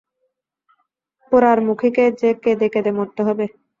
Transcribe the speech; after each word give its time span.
পোড়ারমুখিকে 1.31 2.03
যে 2.19 2.29
কেঁদে 2.43 2.67
কেঁদে 2.73 2.91
মরতে 2.97 3.21
হবে। 3.27 3.45